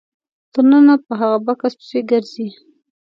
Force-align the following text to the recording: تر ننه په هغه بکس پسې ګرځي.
تر 0.53 0.63
ننه 0.71 0.95
په 1.05 1.13
هغه 1.21 1.37
بکس 1.45 1.73
پسې 1.79 1.99
ګرځي. 2.11 2.47